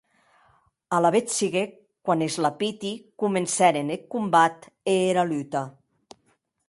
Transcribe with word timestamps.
Alavetz 0.99 1.35
siguec 1.41 1.75
quan 2.07 2.25
es 2.27 2.37
lapiti 2.45 2.91
comencèren 3.25 3.93
eth 3.95 4.09
combat 4.13 4.55
e 4.93 4.97
era 5.11 5.23
luta. 5.31 5.63